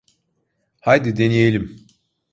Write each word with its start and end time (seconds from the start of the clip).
Haydi 0.81 1.17
deneyelim. 1.17 1.85